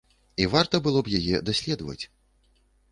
[0.43, 2.01] І варта было б яе даследаваць.